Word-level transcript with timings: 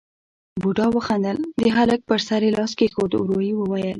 بوډا 0.61 0.87
وخندل، 0.95 1.37
د 1.59 1.61
هلک 1.77 1.99
پر 2.09 2.19
سر 2.27 2.41
يې 2.45 2.51
لاس 2.57 2.71
کېښود، 2.79 3.11
ورو 3.15 3.37
يې 3.47 3.53
وويل: 3.59 3.89